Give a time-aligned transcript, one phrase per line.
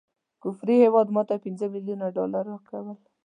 [0.43, 2.99] کفري هیواد ماته پنځه ملیونه ډالره راکول.